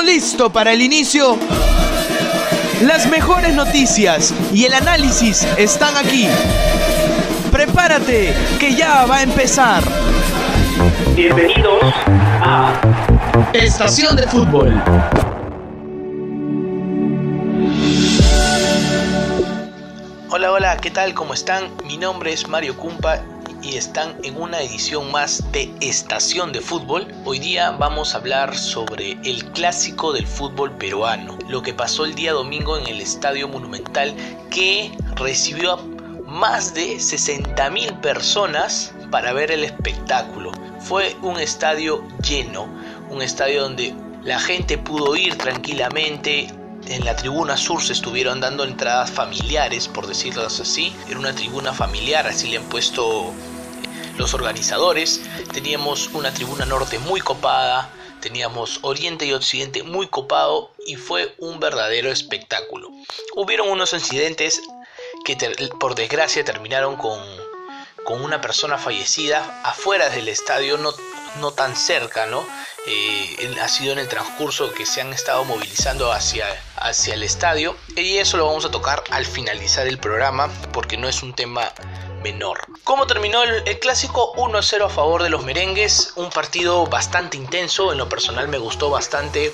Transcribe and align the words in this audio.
¿Todo 0.00 0.08
listo 0.08 0.50
para 0.50 0.72
el 0.72 0.80
inicio? 0.80 1.36
Las 2.80 3.06
mejores 3.10 3.52
noticias 3.52 4.32
y 4.50 4.64
el 4.64 4.72
análisis 4.72 5.46
están 5.58 5.94
aquí. 5.94 6.26
Prepárate, 7.52 8.34
que 8.58 8.74
ya 8.74 9.04
va 9.04 9.18
a 9.18 9.22
empezar. 9.22 9.82
Bienvenidos 11.14 11.82
a 12.40 12.80
Estación 13.52 14.16
de 14.16 14.26
Fútbol. 14.26 14.82
Hola, 20.30 20.52
hola, 20.52 20.76
¿qué 20.78 20.90
tal? 20.90 21.12
¿Cómo 21.12 21.34
están? 21.34 21.68
Mi 21.84 21.98
nombre 21.98 22.32
es 22.32 22.48
Mario 22.48 22.74
Cumpa 22.74 23.20
y 23.62 23.76
están 23.76 24.16
en 24.22 24.40
una 24.40 24.60
edición 24.60 25.10
más 25.10 25.42
de 25.52 25.72
Estación 25.80 26.52
de 26.52 26.60
Fútbol. 26.60 27.06
Hoy 27.24 27.38
día 27.38 27.70
vamos 27.72 28.14
a 28.14 28.18
hablar 28.18 28.56
sobre 28.56 29.12
el 29.24 29.44
clásico 29.52 30.12
del 30.12 30.26
fútbol 30.26 30.72
peruano, 30.72 31.38
lo 31.48 31.62
que 31.62 31.74
pasó 31.74 32.04
el 32.04 32.14
día 32.14 32.32
domingo 32.32 32.78
en 32.78 32.86
el 32.86 33.00
Estadio 33.00 33.48
Monumental 33.48 34.14
que 34.50 34.92
recibió 35.16 35.74
a 35.74 35.82
más 36.26 36.74
de 36.74 36.96
60.000 36.96 38.00
personas 38.00 38.94
para 39.10 39.32
ver 39.32 39.50
el 39.50 39.64
espectáculo. 39.64 40.52
Fue 40.80 41.16
un 41.22 41.38
estadio 41.38 42.06
lleno, 42.22 42.68
un 43.10 43.20
estadio 43.20 43.62
donde 43.62 43.94
la 44.22 44.38
gente 44.38 44.78
pudo 44.78 45.16
ir 45.16 45.36
tranquilamente, 45.36 46.48
en 46.86 47.04
la 47.04 47.14
tribuna 47.14 47.56
sur 47.56 47.82
se 47.82 47.92
estuvieron 47.92 48.40
dando 48.40 48.64
entradas 48.64 49.10
familiares, 49.10 49.86
por 49.86 50.06
decirlo 50.06 50.46
así. 50.46 50.92
Era 51.08 51.18
una 51.18 51.34
tribuna 51.34 51.72
familiar, 51.72 52.26
así 52.26 52.48
le 52.48 52.56
han 52.56 52.64
puesto 52.64 53.32
los 54.20 54.34
organizadores. 54.34 55.20
Teníamos 55.52 56.08
una 56.08 56.32
tribuna 56.32 56.66
norte 56.66 56.98
muy 56.98 57.20
copada, 57.20 57.90
teníamos 58.20 58.78
oriente 58.82 59.24
y 59.24 59.32
occidente 59.32 59.82
muy 59.82 60.06
copado 60.06 60.72
y 60.86 60.96
fue 60.96 61.34
un 61.38 61.58
verdadero 61.58 62.12
espectáculo. 62.12 62.90
Hubieron 63.34 63.68
unos 63.68 63.92
incidentes 63.94 64.60
que 65.24 65.36
por 65.80 65.94
desgracia 65.94 66.44
terminaron 66.44 66.96
con, 66.96 67.18
con 68.04 68.22
una 68.22 68.40
persona 68.40 68.78
fallecida 68.78 69.62
afuera 69.64 70.10
del 70.10 70.28
estadio, 70.28 70.76
no, 70.76 70.92
no 71.40 71.52
tan 71.52 71.74
cerca, 71.74 72.26
¿no? 72.26 72.46
Eh, 72.86 73.56
ha 73.60 73.68
sido 73.68 73.92
en 73.92 73.98
el 73.98 74.08
transcurso 74.08 74.72
que 74.72 74.86
se 74.86 75.00
han 75.00 75.12
estado 75.12 75.44
movilizando 75.44 76.12
hacia, 76.12 76.46
hacia 76.76 77.14
el 77.14 77.22
estadio 77.22 77.76
y 77.94 78.16
eso 78.16 78.38
lo 78.38 78.46
vamos 78.46 78.64
a 78.64 78.70
tocar 78.70 79.02
al 79.10 79.26
finalizar 79.26 79.86
el 79.86 79.98
programa 79.98 80.50
porque 80.72 80.96
no 80.96 81.06
es 81.06 81.22
un 81.22 81.34
tema 81.34 81.72
menor. 82.22 82.60
¿Cómo 82.84 83.06
terminó 83.06 83.42
el, 83.42 83.78
clásico? 83.78 84.34
1-0 84.34 84.86
a 84.86 84.88
favor 84.88 85.22
de 85.22 85.30
los 85.30 85.44
merengues, 85.44 86.12
un 86.16 86.30
partido 86.30 86.86
bastante 86.86 87.36
intenso, 87.36 87.92
en 87.92 87.98
lo 87.98 88.08
personal 88.08 88.48
me 88.48 88.58
gustó 88.58 88.90
bastante 88.90 89.52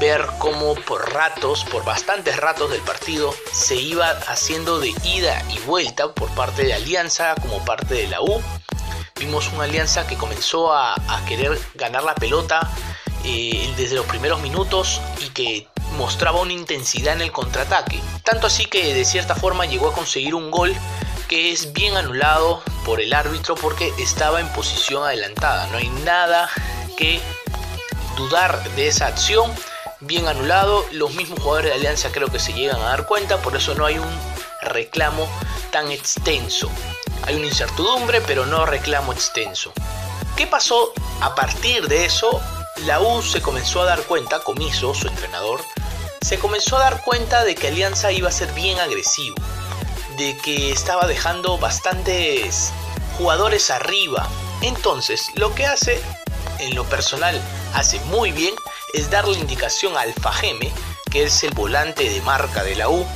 ver 0.00 0.26
cómo 0.38 0.74
por 0.74 1.12
ratos, 1.12 1.64
por 1.64 1.84
bastantes 1.84 2.36
ratos 2.36 2.70
del 2.70 2.80
partido, 2.82 3.34
se 3.52 3.76
iba 3.76 4.10
haciendo 4.10 4.78
de 4.78 4.94
ida 5.04 5.42
y 5.50 5.58
vuelta 5.60 6.12
por 6.12 6.30
parte 6.34 6.64
de 6.64 6.74
Alianza 6.74 7.34
como 7.40 7.64
parte 7.64 7.94
de 7.94 8.08
la 8.08 8.20
U 8.20 8.42
vimos 9.18 9.52
una 9.52 9.64
alianza 9.64 10.06
que 10.06 10.16
comenzó 10.16 10.72
a, 10.72 10.94
querer 11.26 11.58
ganar 11.74 12.04
la 12.04 12.14
pelota 12.14 12.60
eh, 13.24 13.72
desde 13.76 13.96
los 13.96 14.06
primeros 14.06 14.40
minutos 14.40 15.00
y 15.20 15.30
que 15.30 15.68
mostraba 15.96 16.40
una 16.40 16.52
intensidad 16.52 17.14
en 17.14 17.22
el 17.22 17.32
contraataque. 17.32 18.00
Tanto 18.24 18.46
así 18.46 18.66
que 18.66 18.94
de 18.94 19.04
cierta 19.04 19.34
forma 19.34 19.66
llegó 19.66 19.88
a 19.88 19.92
conseguir 19.92 20.34
un 20.34 20.50
gol 20.50 20.74
que 21.28 21.52
es 21.52 21.72
bien 21.72 21.96
anulado 21.96 22.62
por 22.84 23.00
el 23.00 23.12
árbitro 23.12 23.54
porque 23.54 23.92
estaba 23.98 24.40
en 24.40 24.48
posición 24.52 25.04
adelantada. 25.04 25.66
No 25.68 25.76
hay 25.76 25.88
nada 26.04 26.48
que 26.96 27.20
dudar 28.16 28.62
de 28.74 28.88
esa 28.88 29.06
acción. 29.06 29.52
Bien 30.00 30.26
anulado. 30.26 30.84
Los 30.92 31.14
mismos 31.14 31.40
jugadores 31.40 31.70
de 31.70 31.76
Alianza 31.76 32.10
creo 32.10 32.28
que 32.28 32.38
se 32.38 32.54
llegan 32.54 32.80
a 32.80 32.88
dar 32.88 33.06
cuenta. 33.06 33.36
Por 33.42 33.54
eso 33.56 33.74
no 33.74 33.84
hay 33.84 33.98
un 33.98 34.08
reclamo 34.62 35.28
tan 35.70 35.90
extenso. 35.92 36.70
Hay 37.26 37.36
una 37.36 37.46
incertidumbre, 37.46 38.20
pero 38.22 38.46
no 38.46 38.64
reclamo 38.64 39.12
extenso. 39.12 39.72
¿Qué 40.36 40.46
pasó 40.46 40.92
a 41.20 41.34
partir 41.34 41.88
de 41.88 42.04
eso? 42.04 42.40
La 42.86 43.00
U 43.00 43.22
se 43.22 43.42
comenzó 43.42 43.82
a 43.82 43.86
dar 43.86 44.02
cuenta, 44.02 44.38
Comiso, 44.40 44.94
su 44.94 45.08
entrenador, 45.08 45.60
se 46.20 46.38
comenzó 46.38 46.76
a 46.76 46.80
dar 46.80 47.02
cuenta 47.02 47.44
de 47.44 47.54
que 47.54 47.68
Alianza 47.68 48.12
iba 48.12 48.28
a 48.28 48.32
ser 48.32 48.52
bien 48.52 48.78
agresivo, 48.78 49.34
de 50.18 50.36
que 50.36 50.72
estaba 50.72 51.06
dejando 51.06 51.56
bastantes 51.58 52.72
jugadores 53.16 53.70
arriba. 53.70 54.28
Entonces, 54.62 55.30
lo 55.34 55.54
que 55.54 55.64
hace, 55.64 56.00
en 56.58 56.74
lo 56.74 56.84
personal, 56.84 57.40
hace 57.74 58.00
muy 58.00 58.32
bien, 58.32 58.54
es 58.92 59.10
darle 59.10 59.38
indicación 59.38 59.96
a 59.96 60.00
Alfa 60.00 60.32
Geme, 60.32 60.72
que 61.10 61.24
es 61.24 61.42
el 61.44 61.54
volante 61.54 62.08
de 62.08 62.20
marca 62.22 62.64
de 62.64 62.74
la 62.74 62.88
U, 62.88 63.06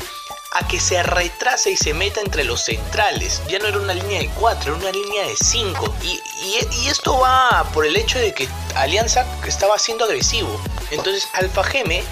a 0.52 0.68
que 0.68 0.78
se 0.78 1.02
retrase 1.02 1.70
y 1.72 1.76
se 1.76 1.92
meta 1.92 2.20
entre 2.20 2.44
los 2.44 2.62
centrales. 2.62 3.42
Ya 3.48 3.58
no 3.58 3.66
era 3.66 3.78
una 3.78 3.94
línea 3.94 4.20
de 4.20 4.28
4, 4.28 4.74
era 4.74 4.80
una 4.80 4.92
línea 4.92 5.26
de 5.26 5.36
5. 5.36 5.94
Y, 6.02 6.20
esto 6.86 7.18
va 7.18 7.64
por 7.72 7.86
el 7.86 7.96
hecho 7.96 8.18
de 8.18 8.32
que 8.32 8.48
Alianza 8.76 9.26
estaba 9.46 9.78
siendo 9.78 10.04
agresivo. 10.04 10.60
Entonces 10.91 11.28
Alfa 11.32 11.64
Geme, 11.64 12.04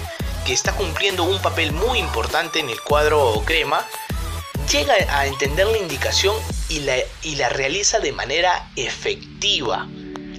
que 0.45 0.53
está 0.53 0.73
cumpliendo 0.73 1.23
un 1.23 1.39
papel 1.41 1.71
muy 1.71 1.99
importante 1.99 2.59
en 2.59 2.69
el 2.69 2.81
cuadro 2.81 3.41
crema, 3.45 3.85
llega 4.71 4.93
a 5.09 5.25
entender 5.25 5.67
la 5.67 5.77
indicación 5.77 6.33
y 6.69 6.79
la, 6.79 6.95
y 7.23 7.35
la 7.35 7.49
realiza 7.49 7.99
de 7.99 8.13
manera 8.13 8.69
efectiva. 8.77 9.87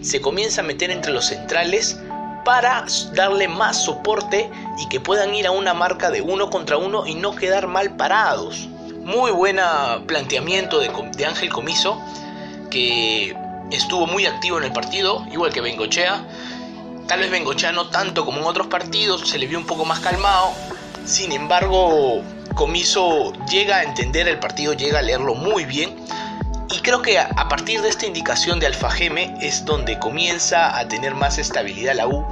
Se 0.01 0.23
comienza 0.23 0.63
a 0.63 0.65
meter 0.65 0.91
entre 0.91 1.13
los 1.13 1.27
centrales 1.27 1.99
para 2.45 2.87
darle 3.15 3.47
más 3.49 3.85
soporte 3.85 4.51
y 4.79 4.89
que 4.89 5.01
puedan 5.01 5.35
ir 5.35 5.47
a 5.47 5.51
una 5.51 5.75
marca 5.75 6.11
de 6.11 6.23
uno 6.23 6.49
contra 6.49 6.79
uno 6.79 7.07
y 7.07 7.15
no 7.15 7.37
quedar 7.37 7.67
mal 7.67 7.97
parados. 7.97 8.69
Muy 9.05 9.31
buena 9.33 10.03
planteamiento 10.07 10.81
de, 10.81 11.27
Ángel 11.27 11.51
Comiso, 11.51 12.01
que 12.71 13.37
estuvo 13.71 14.07
muy 14.07 14.25
activo 14.25 14.57
en 14.57 14.65
el 14.65 14.73
partido, 14.73 15.27
igual 15.31 15.53
que 15.53 15.61
Bengochea. 15.61 16.27
Tal 17.07 17.21
vez 17.21 17.31
Bengochea 17.31 17.73
no 17.73 17.91
tanto 17.91 18.25
como 18.25 18.39
en 18.39 18.47
otros 18.47 18.69
partidos, 18.69 19.29
se 19.29 19.39
le 19.39 19.47
vio 19.47 19.59
un 19.59 19.67
poco 19.67 19.85
más 19.85 20.01
calmado. 20.01 20.53
Sin 21.05 21.33
embargo, 21.33 22.23
Comiso 22.55 23.33
llega 23.51 23.79
a 23.79 23.83
entender 23.83 24.29
el 24.29 24.39
partido, 24.39 24.75
llega 24.75 24.99
a 24.99 25.03
leerlo 25.03 25.35
muy 25.35 25.65
bien 25.65 25.97
y 26.73 26.81
creo 26.81 27.03
que 27.03 27.19
a 27.19 27.49
partir 27.49 27.83
de 27.83 27.91
esta 27.91 28.07
indicación 28.07 28.59
de 28.59 28.67
Alfa 28.67 28.91
Geme 28.91 29.35
es 29.41 29.65
donde 29.65 29.99
comienza 29.99 30.79
a 30.79 30.89
tener 30.89 31.15
más 31.15 31.37
estabilidad 31.39 31.95
la 31.95 32.07
U. 32.07 32.27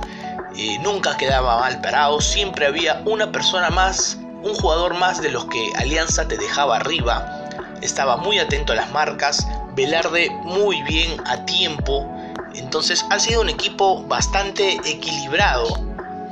Eh, 0.56 0.78
nunca 0.80 1.16
quedaba 1.16 1.60
mal 1.60 1.80
parado, 1.80 2.20
siempre 2.20 2.66
había 2.66 3.02
una 3.04 3.30
persona 3.30 3.70
más, 3.70 4.18
un 4.42 4.54
jugador 4.54 4.94
más 4.94 5.20
de 5.20 5.30
los 5.30 5.44
que 5.44 5.70
Alianza 5.76 6.26
te 6.26 6.38
dejaba 6.38 6.76
arriba. 6.76 7.46
Estaba 7.82 8.16
muy 8.16 8.38
atento 8.38 8.72
a 8.72 8.76
las 8.76 8.90
marcas, 8.92 9.46
Velarde 9.74 10.30
muy 10.42 10.82
bien 10.82 11.20
a 11.26 11.44
tiempo. 11.44 12.10
Entonces 12.54 13.04
ha 13.10 13.18
sido 13.18 13.42
un 13.42 13.50
equipo 13.50 14.02
bastante 14.04 14.80
equilibrado, 14.84 15.66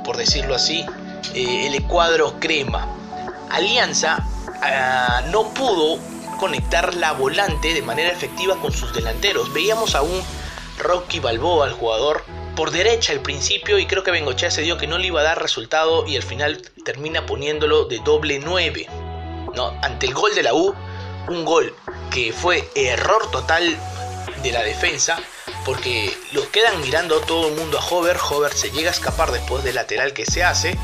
por 0.03 0.17
decirlo 0.17 0.55
así, 0.55 0.83
eh, 1.33 1.67
el 1.67 1.83
cuadro 1.85 2.39
crema. 2.39 2.98
Alianza 3.49 4.25
ah, 4.61 5.23
no 5.31 5.53
pudo 5.53 5.99
conectar 6.39 6.95
la 6.95 7.11
volante 7.13 7.73
de 7.73 7.81
manera 7.81 8.11
efectiva 8.11 8.55
con 8.59 8.71
sus 8.71 8.93
delanteros. 8.93 9.53
Veíamos 9.53 9.95
a 9.95 10.01
un 10.01 10.21
Rocky 10.77 11.19
Balboa, 11.19 11.67
el 11.67 11.73
jugador, 11.73 12.23
por 12.55 12.71
derecha 12.71 13.13
al 13.13 13.21
principio 13.21 13.77
y 13.79 13.85
creo 13.85 14.03
que 14.03 14.11
Bengochea 14.11 14.51
se 14.51 14.61
dio 14.61 14.77
que 14.77 14.87
no 14.87 14.97
le 14.97 15.07
iba 15.07 15.21
a 15.21 15.23
dar 15.23 15.41
resultado 15.41 16.05
y 16.07 16.15
al 16.15 16.23
final 16.23 16.61
termina 16.83 17.25
poniéndolo 17.25 17.85
de 17.85 17.99
doble 17.99 18.39
9. 18.39 18.87
¿no? 19.55 19.77
Ante 19.81 20.07
el 20.07 20.13
gol 20.13 20.33
de 20.35 20.43
la 20.43 20.53
U, 20.53 20.73
un 21.27 21.45
gol 21.45 21.75
que 22.11 22.33
fue 22.33 22.69
error 22.75 23.29
total 23.31 23.77
de 24.41 24.51
la 24.51 24.63
defensa 24.63 25.19
porque 25.65 26.17
lo 26.31 26.49
quedan 26.51 26.81
mirando 26.81 27.19
todo 27.21 27.49
el 27.49 27.55
mundo 27.55 27.77
a 27.77 27.85
Hover, 27.85 28.17
Hover 28.17 28.53
se 28.53 28.71
llega 28.71 28.89
a 28.89 28.93
escapar 28.93 29.31
después 29.31 29.63
del 29.63 29.75
lateral 29.75 30.13
que 30.13 30.25
se 30.25 30.43
hace, 30.43 30.77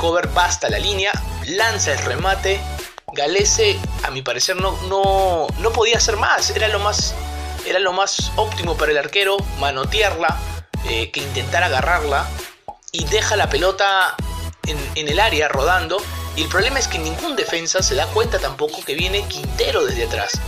Hover 0.00 0.28
basta 0.28 0.70
la 0.70 0.78
línea, 0.78 1.12
lanza 1.50 1.92
el 1.92 1.98
remate 1.98 2.60
Galese, 3.12 3.76
a 4.04 4.10
mi 4.10 4.22
parecer, 4.22 4.56
no, 4.56 4.76
no, 4.88 5.46
no 5.58 5.72
podía 5.72 5.96
hacer 5.96 6.16
más. 6.16 6.50
Era 6.50 6.68
lo 6.68 6.78
más, 6.78 7.14
era 7.66 7.78
lo 7.78 7.92
más 7.92 8.30
óptimo 8.36 8.76
para 8.76 8.92
el 8.92 8.98
arquero, 8.98 9.36
manotearla, 9.58 10.38
eh, 10.88 11.10
que 11.10 11.20
intentar 11.20 11.62
agarrarla 11.62 12.28
y 12.92 13.04
deja 13.04 13.36
la 13.36 13.48
pelota 13.48 14.14
en, 14.66 15.08
el 15.08 15.18
área 15.18 15.48
rodando. 15.48 16.00
Y 16.36 16.42
el 16.42 16.48
problema 16.48 16.78
es 16.78 16.86
que 16.86 16.98
ningún 16.98 17.34
defensa 17.34 17.82
se 17.82 17.96
da 17.96 18.06
cuenta 18.06 18.38
tampoco 18.38 18.84
que 18.84 18.94
viene 18.94 19.26
Quintero 19.26 19.84
desde 19.84 20.04
atrás. 20.04 20.40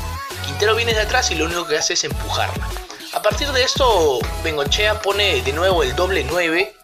Quintero 0.47 0.75
viene 0.75 0.95
de 0.95 1.01
atrás 1.01 1.31
y 1.31 1.35
lo 1.35 1.47
único 1.47 1.67
que 1.67 1.77
hace 1.77 1.95
es 1.95 2.05
empujarla. 2.05 2.69
A 3.15 3.21
partir 3.21 3.51
de 3.53 3.63
esto, 3.63 4.21
Bengochea 4.43 5.03
pone 5.03 5.43
de 5.43 5.53
nuevo 5.53 5.83
el 5.83 5.95
doble 5.97 6.25
9 6.25 6.75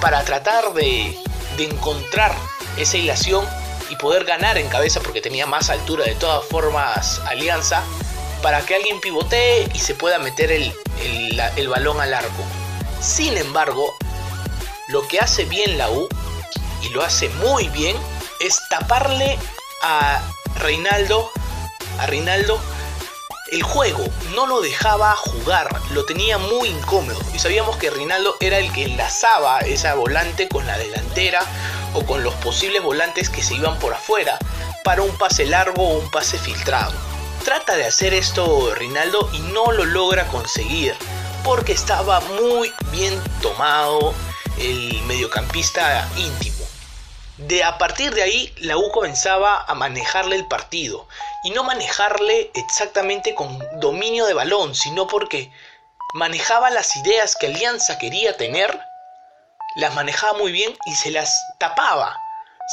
para 0.00 0.22
tratar 0.24 0.74
de, 0.74 1.16
de 1.56 1.64
encontrar 1.64 2.34
esa 2.76 2.96
hilación 2.98 3.46
y 3.92 3.96
poder 3.96 4.24
ganar 4.24 4.56
en 4.56 4.68
cabeza 4.70 5.00
porque 5.00 5.20
tenía 5.20 5.46
más 5.46 5.68
altura 5.68 6.06
de 6.06 6.14
todas 6.14 6.42
formas 6.46 7.20
Alianza 7.26 7.82
para 8.40 8.64
que 8.64 8.74
alguien 8.74 9.00
pivotee 9.00 9.68
y 9.74 9.78
se 9.78 9.94
pueda 9.94 10.18
meter 10.18 10.50
el, 10.50 10.72
el, 11.56 11.68
balón 11.68 12.00
al 12.00 12.14
arco. 12.14 12.42
Sin 13.00 13.36
embargo, 13.36 13.94
Lo 14.88 15.06
que 15.08 15.20
hace 15.20 15.44
bien 15.44 15.78
la 15.78 15.90
U, 15.90 16.08
y 16.82 16.88
lo 16.90 17.02
hace 17.02 17.28
muy 17.28 17.68
bien, 17.68 17.96
es 18.40 18.60
taparle 18.68 19.38
a 19.82 20.20
Reinaldo, 20.56 21.30
a 21.98 22.06
Reinaldo, 22.06 22.60
el 23.52 23.62
juego. 23.62 24.04
No 24.34 24.46
lo 24.46 24.60
dejaba 24.60 25.14
jugar, 25.16 25.68
lo 25.92 26.04
tenía 26.04 26.36
muy 26.38 26.68
incómodo. 26.68 27.18
Y 27.32 27.38
sabíamos 27.38 27.76
que 27.76 27.90
Reinaldo 27.90 28.36
era 28.40 28.58
el 28.58 28.72
que 28.72 28.84
enlazaba 28.84 29.60
esa 29.60 29.94
volante 29.94 30.48
con 30.48 30.66
la 30.66 30.76
delantera 30.76 31.46
o 31.94 32.04
con 32.04 32.22
los 32.22 32.34
posibles 32.34 32.82
volantes 32.82 33.28
que 33.28 33.42
se 33.42 33.54
iban 33.54 33.78
por 33.78 33.94
afuera 33.94 34.38
para 34.84 35.02
un 35.02 35.16
pase 35.18 35.46
largo 35.46 35.82
o 35.82 35.98
un 35.98 36.10
pase 36.10 36.38
filtrado. 36.38 36.92
Trata 37.44 37.76
de 37.76 37.86
hacer 37.86 38.14
esto 38.14 38.74
Rinaldo 38.74 39.28
y 39.32 39.40
no 39.40 39.72
lo 39.72 39.84
logra 39.84 40.26
conseguir 40.28 40.94
porque 41.44 41.72
estaba 41.72 42.20
muy 42.20 42.72
bien 42.92 43.20
tomado 43.40 44.14
el 44.58 45.02
mediocampista 45.02 46.08
íntimo. 46.16 46.64
De 47.38 47.64
a 47.64 47.78
partir 47.78 48.14
de 48.14 48.22
ahí 48.22 48.54
la 48.58 48.76
U 48.76 48.90
comenzaba 48.92 49.64
a 49.64 49.74
manejarle 49.74 50.36
el 50.36 50.46
partido 50.46 51.08
y 51.42 51.50
no 51.50 51.64
manejarle 51.64 52.52
exactamente 52.54 53.34
con 53.34 53.58
dominio 53.80 54.26
de 54.26 54.34
balón, 54.34 54.74
sino 54.74 55.08
porque 55.08 55.50
manejaba 56.14 56.70
las 56.70 56.94
ideas 56.96 57.34
que 57.34 57.46
Alianza 57.46 57.98
quería 57.98 58.36
tener, 58.36 58.78
las 59.74 59.94
manejaba 59.94 60.38
muy 60.38 60.52
bien 60.52 60.76
y 60.86 60.94
se 60.94 61.10
las 61.10 61.34
tapaba, 61.58 62.16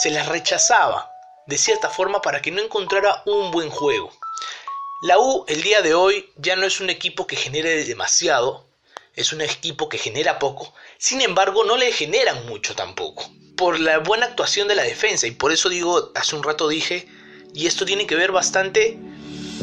se 0.01 0.11
las 0.11 0.27
rechazaba 0.27 1.11
de 1.45 1.57
cierta 1.57 1.89
forma 1.89 2.21
para 2.21 2.41
que 2.41 2.51
no 2.51 2.61
encontrara 2.61 3.23
un 3.25 3.51
buen 3.51 3.69
juego. 3.69 4.11
La 5.01 5.17
U 5.17 5.45
el 5.47 5.63
día 5.63 5.81
de 5.81 5.93
hoy 5.93 6.31
ya 6.35 6.55
no 6.55 6.65
es 6.65 6.79
un 6.79 6.89
equipo 6.89 7.25
que 7.25 7.35
genere 7.35 7.83
demasiado, 7.85 8.65
es 9.15 9.33
un 9.33 9.41
equipo 9.41 9.89
que 9.89 9.97
genera 9.97 10.39
poco, 10.39 10.73
sin 10.97 11.21
embargo 11.21 11.63
no 11.63 11.77
le 11.77 11.91
generan 11.91 12.45
mucho 12.45 12.75
tampoco, 12.75 13.29
por 13.55 13.79
la 13.79 13.99
buena 13.99 14.27
actuación 14.27 14.67
de 14.67 14.75
la 14.75 14.83
defensa 14.83 15.25
y 15.25 15.31
por 15.31 15.51
eso 15.51 15.69
digo, 15.69 16.11
hace 16.15 16.35
un 16.35 16.43
rato 16.43 16.67
dije, 16.67 17.07
y 17.53 17.65
esto 17.65 17.85
tiene 17.85 18.05
que 18.05 18.15
ver 18.15 18.31
bastante 18.31 18.97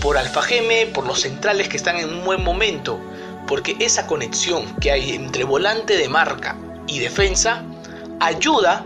por 0.00 0.18
Alfajeme, 0.18 0.86
por 0.86 1.06
los 1.06 1.20
centrales 1.20 1.68
que 1.68 1.76
están 1.76 1.96
en 1.96 2.08
un 2.08 2.24
buen 2.24 2.42
momento, 2.42 2.98
porque 3.46 3.76
esa 3.78 4.06
conexión 4.06 4.74
que 4.80 4.90
hay 4.90 5.14
entre 5.14 5.44
volante 5.44 5.96
de 5.96 6.08
marca 6.08 6.56
y 6.86 6.98
defensa 6.98 7.62
ayuda 8.20 8.84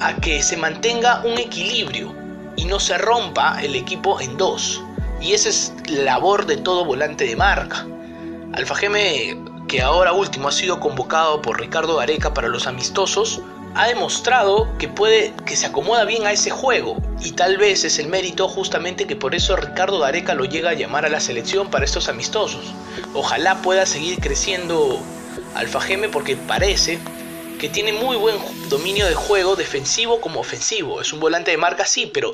a 0.00 0.14
que 0.16 0.42
se 0.42 0.56
mantenga 0.56 1.22
un 1.24 1.38
equilibrio 1.38 2.14
y 2.56 2.64
no 2.64 2.80
se 2.80 2.98
rompa 2.98 3.60
el 3.62 3.74
equipo 3.74 4.20
en 4.20 4.36
dos. 4.36 4.82
Y 5.20 5.32
esa 5.32 5.48
es 5.48 5.72
labor 5.88 6.46
de 6.46 6.56
todo 6.56 6.84
volante 6.84 7.26
de 7.26 7.36
marca. 7.36 7.86
Alfa 8.52 8.74
Geme, 8.74 9.38
que 9.68 9.82
ahora 9.82 10.12
último 10.12 10.48
ha 10.48 10.52
sido 10.52 10.80
convocado 10.80 11.42
por 11.42 11.60
Ricardo 11.60 11.96
Gareca 11.96 12.34
para 12.34 12.48
los 12.48 12.66
amistosos, 12.66 13.40
ha 13.74 13.88
demostrado 13.88 14.68
que 14.78 14.88
puede 14.88 15.34
que 15.44 15.54
se 15.54 15.66
acomoda 15.66 16.04
bien 16.04 16.26
a 16.26 16.32
ese 16.32 16.48
juego 16.48 16.96
y 17.20 17.32
tal 17.32 17.58
vez 17.58 17.84
es 17.84 17.98
el 17.98 18.08
mérito 18.08 18.48
justamente 18.48 19.06
que 19.06 19.16
por 19.16 19.34
eso 19.34 19.54
Ricardo 19.54 19.98
Gareca 19.98 20.34
lo 20.34 20.46
llega 20.46 20.70
a 20.70 20.74
llamar 20.74 21.04
a 21.04 21.10
la 21.10 21.20
selección 21.20 21.68
para 21.68 21.84
estos 21.84 22.08
amistosos. 22.08 22.72
Ojalá 23.12 23.60
pueda 23.60 23.84
seguir 23.84 24.18
creciendo 24.18 24.98
Alfa 25.54 25.80
Geme 25.80 26.08
porque 26.08 26.36
parece 26.36 26.98
que 27.58 27.68
tiene 27.68 27.92
muy 27.92 28.16
buen 28.16 28.36
dominio 28.68 29.06
de 29.06 29.14
juego 29.14 29.56
defensivo 29.56 30.20
como 30.20 30.40
ofensivo. 30.40 31.00
Es 31.00 31.12
un 31.12 31.20
volante 31.20 31.50
de 31.50 31.56
marca 31.56 31.86
sí, 31.86 32.10
pero 32.12 32.32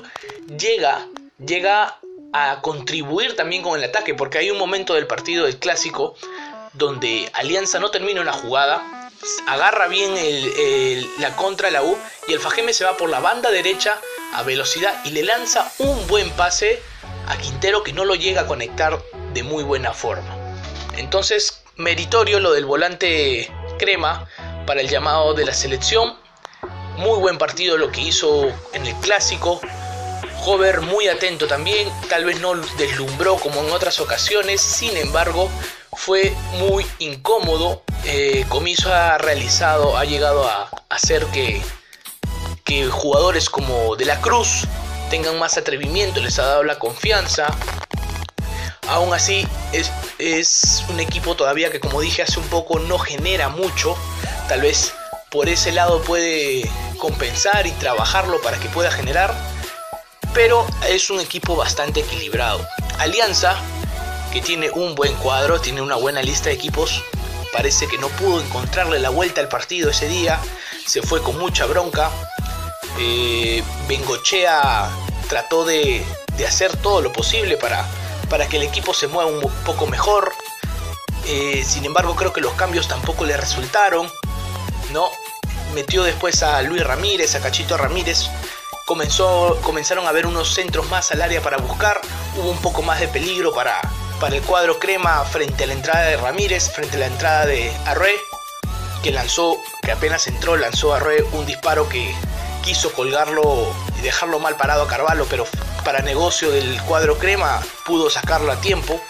llega 0.58 1.06
llega 1.46 1.98
a 2.32 2.60
contribuir 2.62 3.36
también 3.36 3.62
con 3.62 3.78
el 3.78 3.84
ataque, 3.84 4.14
porque 4.14 4.38
hay 4.38 4.50
un 4.50 4.58
momento 4.58 4.94
del 4.94 5.06
partido 5.06 5.44
del 5.44 5.58
clásico 5.58 6.14
donde 6.72 7.30
Alianza 7.34 7.78
no 7.78 7.90
termina 7.90 8.20
una 8.20 8.32
jugada, 8.32 9.10
agarra 9.46 9.88
bien 9.88 10.14
la 11.19 11.36
contra 11.36 11.70
la 11.70 11.82
U 11.82 11.96
y 12.26 12.32
el 12.32 12.40
Fajeme 12.40 12.72
se 12.72 12.84
va 12.84 12.96
por 12.96 13.10
la 13.10 13.20
banda 13.20 13.50
derecha 13.50 14.00
a 14.32 14.42
velocidad 14.42 15.04
y 15.04 15.10
le 15.10 15.22
lanza 15.22 15.70
un 15.78 16.06
buen 16.06 16.30
pase 16.30 16.80
a 17.28 17.36
Quintero 17.36 17.82
que 17.82 17.92
no 17.92 18.04
lo 18.04 18.14
llega 18.14 18.42
a 18.42 18.46
conectar 18.46 19.02
de 19.34 19.42
muy 19.42 19.62
buena 19.62 19.92
forma. 19.92 20.36
Entonces, 20.96 21.62
meritorio 21.76 22.40
lo 22.40 22.52
del 22.52 22.64
volante 22.64 23.50
crema 23.78 24.26
para 24.66 24.80
el 24.80 24.88
llamado 24.88 25.34
de 25.34 25.44
la 25.44 25.54
selección. 25.54 26.14
Muy 26.96 27.18
buen 27.18 27.38
partido 27.38 27.76
lo 27.76 27.90
que 27.90 28.02
hizo 28.02 28.46
en 28.72 28.86
el 28.86 28.94
clásico. 28.96 29.60
Hover 30.44 30.80
muy 30.80 31.08
atento 31.08 31.46
también, 31.46 31.88
tal 32.08 32.24
vez 32.24 32.40
no 32.40 32.54
deslumbró 32.76 33.36
como 33.36 33.60
en 33.60 33.70
otras 33.70 34.00
ocasiones, 34.00 34.60
sin 34.60 34.96
embargo 34.96 35.48
fue 35.92 36.34
muy 36.58 36.86
incómodo. 36.98 37.82
Eh, 38.04 38.44
Comiso 38.48 38.92
ha 38.92 39.18
realizado, 39.18 39.96
ha 39.96 40.04
llegado 40.04 40.48
a 40.48 40.68
hacer 40.88 41.24
que, 41.26 41.62
que 42.64 42.86
jugadores 42.88 43.48
como 43.48 43.94
De 43.96 44.04
la 44.04 44.20
Cruz 44.20 44.66
tengan 45.10 45.38
más 45.38 45.58
atrevimiento, 45.58 46.20
les 46.20 46.38
ha 46.38 46.46
dado 46.46 46.64
la 46.64 46.78
confianza. 46.78 47.46
Aún 48.88 49.14
así 49.14 49.46
es, 49.72 49.92
es 50.18 50.84
un 50.88 50.98
equipo 50.98 51.36
todavía 51.36 51.70
que 51.70 51.78
como 51.78 52.00
dije 52.00 52.22
hace 52.22 52.40
un 52.40 52.48
poco 52.48 52.78
no 52.80 52.98
genera 52.98 53.48
mucho. 53.48 53.96
Tal 54.48 54.60
vez 54.60 54.92
por 55.30 55.48
ese 55.48 55.72
lado 55.72 56.02
puede 56.02 56.68
compensar 56.98 57.66
y 57.66 57.70
trabajarlo 57.72 58.40
para 58.42 58.58
que 58.58 58.68
pueda 58.68 58.90
generar 58.90 59.34
pero 60.34 60.66
es 60.88 61.10
un 61.10 61.20
equipo 61.20 61.56
bastante 61.56 62.00
equilibrado. 62.00 62.66
Alianza, 62.98 63.56
que 64.32 64.40
tiene 64.40 64.70
un 64.70 64.94
buen 64.94 65.14
cuadro, 65.14 65.60
tiene 65.60 65.82
una 65.82 65.96
buena 65.96 66.22
lista 66.22 66.48
de 66.48 66.54
equipos, 66.54 67.02
parece 67.52 67.86
que 67.86 67.98
no 67.98 68.08
pudo 68.08 68.40
encontrarle 68.40 68.98
la 68.98 69.10
vuelta 69.10 69.40
al 69.40 69.48
partido 69.48 69.90
ese 69.90 70.08
día, 70.08 70.40
se 70.86 71.02
fue 71.02 71.22
con 71.22 71.38
mucha 71.38 71.66
bronca. 71.66 72.10
Eh, 72.98 73.62
Bengochea 73.88 74.90
trató 75.28 75.64
de, 75.64 76.04
hacer 76.46 76.76
todo 76.78 77.00
lo 77.02 77.12
posible 77.12 77.56
para, 77.56 77.86
para 78.28 78.48
que 78.48 78.56
el 78.56 78.64
equipo 78.64 78.92
se 78.94 79.06
mueva 79.06 79.30
un 79.30 79.40
poco 79.64 79.86
mejor. 79.86 80.32
Eh, 81.26 81.62
sin 81.64 81.84
embargo, 81.84 82.16
creo 82.16 82.32
que 82.32 82.40
los 82.40 82.54
cambios 82.54 82.88
tampoco 82.88 83.24
le 83.24 83.36
resultaron. 83.36 84.10
¿No? 84.92 85.10
Metió 85.74 86.02
después 86.02 86.42
a 86.42 86.62
Luis 86.62 86.84
Ramírez, 86.84 87.34
a 87.34 87.40
Cachito 87.40 87.76
Ramírez, 87.76 88.28
comenzó, 88.84 89.58
comenzaron 89.62 90.06
a 90.06 90.10
haber 90.10 90.26
unos 90.26 90.54
centros 90.54 90.88
más 90.90 91.10
al 91.12 91.22
área 91.22 91.40
para 91.40 91.56
buscar, 91.56 92.00
hubo 92.36 92.50
un 92.50 92.58
poco 92.58 92.82
más 92.82 93.00
de 93.00 93.08
peligro 93.08 93.52
para, 93.52 93.80
para 94.20 94.36
el 94.36 94.42
cuadro 94.42 94.78
crema 94.78 95.24
frente 95.24 95.64
a 95.64 95.66
la 95.66 95.72
entrada 95.72 96.04
de 96.06 96.16
Ramírez, 96.16 96.70
frente 96.70 96.96
a 96.96 97.00
la 97.00 97.06
entrada 97.06 97.46
de 97.46 97.72
Arre, 97.86 98.14
que 99.02 99.10
lanzó, 99.10 99.56
que 99.82 99.92
apenas 99.92 100.26
entró, 100.26 100.56
lanzó 100.56 100.92
a 100.92 100.98
Arre 100.98 101.22
un 101.32 101.46
disparo 101.46 101.88
que 101.88 102.14
quiso 102.62 102.93
colgarlo 102.93 103.74
y 103.98 104.02
dejarlo 104.02 104.38
mal 104.38 104.56
parado 104.56 104.82
a 104.82 104.88
Carvalho, 104.88 105.26
pero 105.28 105.46
para 105.84 106.00
negocio 106.00 106.50
del 106.50 106.81
cuadro 106.82 107.19
crema 107.19 107.60
pudo 107.84 108.08
sacarlo 108.10 108.52
a 108.52 108.60
tiempo. 108.60 109.00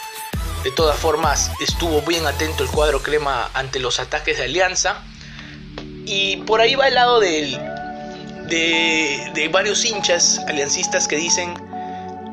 De 0.65 0.71
todas 0.71 0.99
formas, 0.99 1.51
estuvo 1.61 2.03
bien 2.03 2.27
atento 2.27 2.63
el 2.63 2.71
cuadro 2.71 3.03
crema 3.03 3.51
ante 3.53 3.81
los 3.81 4.01
ataques 4.01 4.39
de 4.39 4.45
Alianza. 4.45 5.03
Y 6.07 6.37
por 6.39 6.61
ahí 6.61 6.75
va 6.75 6.89
el 6.89 6.95
lado 6.95 7.21
del, 7.21 7.59
de, 8.49 9.49
varios 9.53 9.85
hinchas 9.85 10.41
aliancistas 10.49 11.09
que 11.09 11.17
dicen 11.17 11.55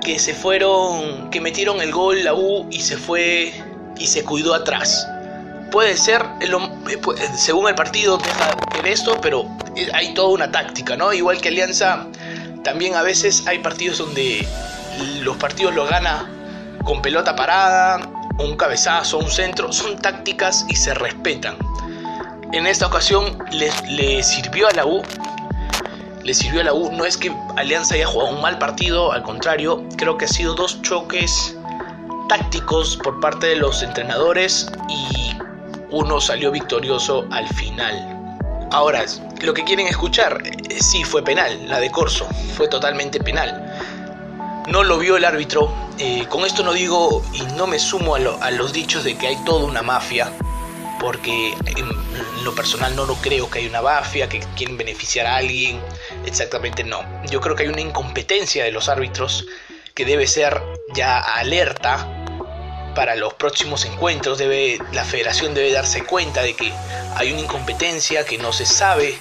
que 0.04 0.20
se 0.20 0.34
fueron, 0.34 1.30
que 1.30 1.42
metieron 1.42 1.82
el 1.82 1.92
gol 1.92 2.24
la 2.24 2.34
U 2.34 2.68
y 2.72 2.80
se 2.82 2.98
fue 2.98 3.54
y 3.98 4.08
se 4.08 4.24
cuidó 4.24 4.54
atrás. 4.54 5.08
Puede 5.72 5.98
ser, 5.98 6.26
eh, 6.42 6.48
según 7.38 7.68
el 7.68 7.76
partido 7.76 8.18
deja 8.18 8.58
ver 8.76 8.88
esto, 8.88 9.20
pero 9.22 9.46
hay 9.94 10.14
toda 10.14 10.30
una 10.30 10.52
táctica, 10.52 10.96
¿no? 10.96 11.14
Igual 11.14 11.40
que 11.42 11.50
Alianza, 11.50 12.08
también 12.64 12.96
a 12.96 13.04
veces 13.04 13.46
hay 13.46 13.60
partidos 13.60 14.00
donde 14.00 14.48
los 15.22 15.38
partidos 15.38 15.76
los 15.76 15.90
gana 15.90 16.30
con 16.84 17.02
pelota 17.02 17.36
parada, 17.36 18.10
un 18.40 18.56
cabezazo, 18.56 19.20
un 19.20 19.30
centro, 19.30 19.72
son 19.72 20.00
tácticas 20.00 20.66
y 20.70 20.76
se 20.76 20.94
respetan. 20.94 21.58
En 22.52 22.66
esta 22.66 22.88
ocasión 22.88 23.38
le, 23.52 24.24
sirvió 24.24 24.68
a 24.68 24.72
la 24.72 24.86
U 24.86 25.04
sirvió 26.34 26.62
a 26.62 26.64
la 26.64 26.74
U. 26.74 26.92
No 26.92 27.06
es 27.06 27.18
que 27.18 27.32
Alianza 27.58 27.96
haya 27.96 28.06
jugado 28.06 28.36
un 28.36 28.42
mal 28.42 28.58
partido, 28.58 29.12
al 29.12 29.24
contrario, 29.24 29.84
creo 29.98 30.18
que 30.18 30.26
ha 30.26 30.28
sido 30.28 30.54
dos 30.56 30.82
choques 30.82 31.56
tácticos 32.28 32.98
por 32.98 33.20
parte 33.20 33.48
de 33.48 33.56
los 33.56 33.82
entrenadores 33.82 34.72
y 34.88 35.36
uno 35.90 36.22
salió 36.22 36.52
victorioso 36.52 37.26
al 37.32 37.48
final. 37.48 38.38
Ahora, 38.72 39.04
lo 39.42 39.54
que 39.54 39.64
quieren 39.64 39.88
escuchar, 39.88 40.44
eh, 40.46 40.78
sí 40.80 41.04
fue 41.04 41.24
penal, 41.24 41.68
la 41.68 41.80
de 41.80 41.90
Corso, 41.90 42.28
fue 42.56 42.68
totalmente 42.68 43.20
penal. 43.20 43.66
No 44.68 44.84
lo 44.84 45.00
vio 45.00 45.18
el 45.18 45.26
árbitro, 45.26 45.74
eh, 45.98 46.28
con 46.30 46.46
esto 46.46 46.64
no 46.64 46.74
digo 46.74 47.24
y 47.34 47.42
no 47.58 47.66
me 47.66 47.80
sumo 47.80 48.16
a, 48.16 48.20
a 48.42 48.52
los 48.52 48.72
dichos 48.72 49.04
de 49.04 49.18
que 49.18 49.28
hay 49.28 49.38
toda 49.44 49.66
una 49.66 49.82
mafia, 49.82 50.32
porque 51.00 51.54
en 51.66 52.44
lo 52.44 52.54
personal 52.54 52.96
no 52.96 53.06
lo 53.06 53.16
creo 53.16 53.50
que 53.50 53.60
hay 53.60 53.68
una 53.68 53.82
mafia, 53.82 54.30
que 54.30 54.40
quieren 54.56 54.78
beneficiar 54.78 55.26
a 55.26 55.38
alguien, 55.38 55.82
exactamente 56.26 56.84
no. 56.84 57.04
Yo 57.30 57.42
creo 57.42 57.56
que 57.56 57.64
hay 57.64 57.70
una 57.70 57.82
incompetencia 57.82 58.64
de 58.64 58.72
los 58.72 58.90
árbitros 58.90 59.46
que 59.94 60.06
debe 60.06 60.28
ser 60.28 60.62
ya 60.94 61.20
alerta 61.20 62.08
para 62.96 63.16
los 63.16 63.34
próximos 63.34 63.86
encuentros. 63.86 64.38
Debe, 64.38 64.78
la 64.92 65.06
federación 65.06 65.54
debe 65.54 65.72
darse 65.72 66.04
cuenta 66.04 66.42
de 66.42 66.54
que 66.54 66.72
hay 67.16 67.32
una 67.32 67.42
incompetencia, 67.42 68.26
que 68.26 68.38
no 68.38 68.54
se 68.54 68.66
sabe 68.66 69.18